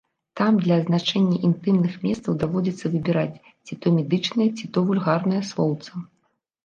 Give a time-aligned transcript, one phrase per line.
[0.39, 5.91] Там для азначэння інтымных месцаў даводзіцца выбіраць ці то медычнае, ці то вульгарнае слоўца.